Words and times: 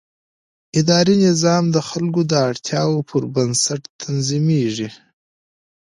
اداري 0.79 1.15
نظام 1.27 1.63
د 1.75 1.77
خلکو 1.89 2.21
د 2.31 2.33
اړتیاوو 2.49 3.05
پر 3.09 3.23
بنسټ 3.35 3.81
تنظیمېږي. 4.01 4.89